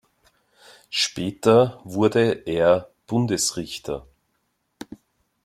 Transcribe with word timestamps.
Später 0.89 1.79
wurde 1.83 2.23
er 2.47 2.89
Bundesrichter. 3.05 4.07